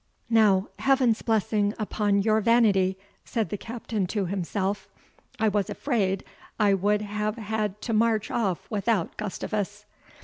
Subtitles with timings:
[0.31, 4.89] "Now, Heaven's blessing upon your vanity!" said the Captain to himself.
[5.39, 6.23] "I was afraid
[6.59, 9.85] I would have had to march off without Gustavus."